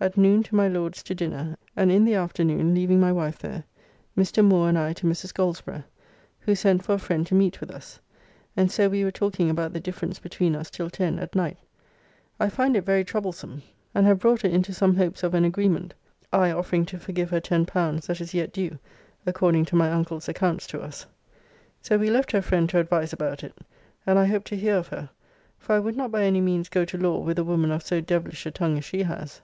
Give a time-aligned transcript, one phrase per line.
[0.00, 3.62] At noon to my Lord's to dinner, and in the afternoon, leaving my wife there,
[4.18, 4.44] Mr.
[4.44, 5.32] Moore and I to Mrs.
[5.32, 5.84] Goldsborough,
[6.40, 8.00] who sent for a friend to meet with us,
[8.56, 11.56] and so we were talking about the difference between us till 10 at night.
[12.40, 13.62] I find it very troublesome,
[13.94, 15.94] and have brought it into some hopes of an agreement,
[16.32, 18.80] I offering to forgive her L10 that is yet due
[19.24, 21.06] according to my uncle's accounts to us.
[21.80, 23.56] So we left her friend to advise about it,
[24.04, 25.10] and I hope to hear of her,
[25.58, 28.00] for I would not by any means go to law with a woman of so
[28.00, 29.40] devilish a tongue as she has.